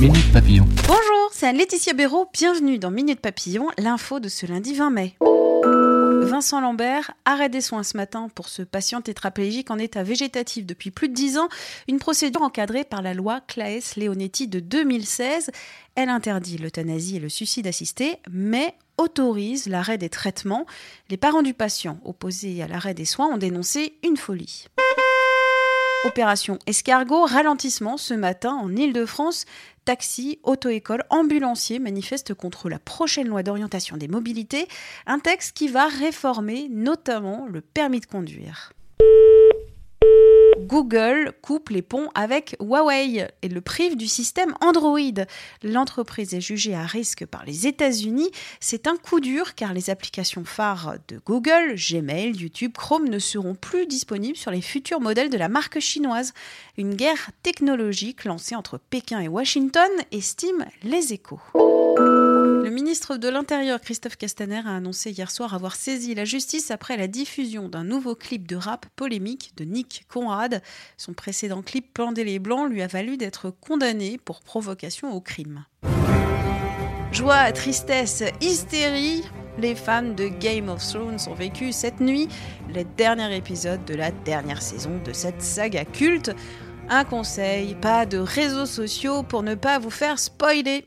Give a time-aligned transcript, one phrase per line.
[0.00, 0.66] Minute Papillon.
[0.86, 2.28] Bonjour, c'est Laetitia Béraud.
[2.30, 5.16] Bienvenue dans Minute Papillon, l'info de ce lundi 20 mai.
[6.22, 10.90] Vincent Lambert, arrêt des soins ce matin pour ce patient tétraplégique en état végétatif depuis
[10.90, 11.48] plus de 10 ans,
[11.88, 15.50] une procédure encadrée par la loi Claes-Leonetti de 2016.
[15.94, 20.66] Elle interdit l'euthanasie et le suicide assisté, mais autorise l'arrêt des traitements.
[21.08, 24.66] Les parents du patient opposés à l'arrêt des soins ont dénoncé une folie.
[26.04, 29.44] Opération escargot, ralentissement ce matin en Ile-de-France.
[29.86, 34.66] Taxi, auto-école, ambulanciers manifestent contre la prochaine loi d'orientation des mobilités,
[35.06, 38.72] un texte qui va réformer notamment le permis de conduire.
[40.58, 44.98] Google coupe les ponts avec Huawei et le prive du système Android.
[45.62, 48.30] L'entreprise est jugée à risque par les États-Unis.
[48.60, 53.54] C'est un coup dur car les applications phares de Google, Gmail, YouTube, Chrome ne seront
[53.54, 56.32] plus disponibles sur les futurs modèles de la marque chinoise.
[56.78, 61.40] Une guerre technologique lancée entre Pékin et Washington estime les échos.
[62.76, 66.98] Le ministre de l'Intérieur, Christophe Castaner, a annoncé hier soir avoir saisi la justice après
[66.98, 70.60] la diffusion d'un nouveau clip de rap polémique de Nick Conrad.
[70.98, 75.64] Son précédent clip Pendez les Blancs lui a valu d'être condamné pour provocation au crime.
[77.12, 79.24] Joie, tristesse, hystérie,
[79.56, 82.28] les fans de Game of Thrones ont vécu cette nuit
[82.74, 86.30] le dernier épisode de la dernière saison de cette saga culte.
[86.90, 90.86] Un conseil, pas de réseaux sociaux pour ne pas vous faire spoiler.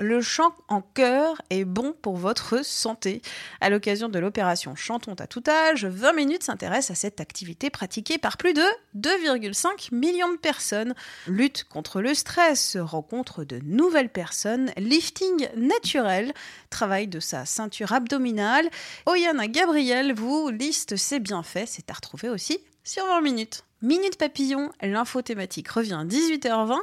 [0.00, 3.20] Le chant en chœur est bon pour votre santé.
[3.60, 8.16] À l'occasion de l'opération Chantons à tout âge, 20 minutes s'intéresse à cette activité pratiquée
[8.16, 8.62] par plus de
[8.96, 10.94] 2,5 millions de personnes.
[11.26, 16.32] Lutte contre le stress, rencontre de nouvelles personnes, lifting naturel,
[16.70, 18.70] travail de sa ceinture abdominale.
[19.06, 23.64] Oyana Gabriel vous liste ses bienfaits, c'est à retrouver aussi sur 20 minutes.
[23.82, 26.78] Minute papillon, l'info thématique revient à 18h20.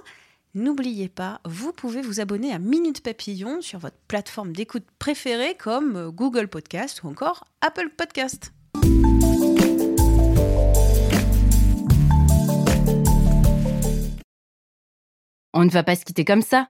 [0.57, 6.11] N'oubliez pas, vous pouvez vous abonner à Minute Papillon sur votre plateforme d'écoute préférée comme
[6.11, 8.53] Google Podcast ou encore Apple Podcast.
[15.53, 16.69] On ne va pas se quitter comme ça.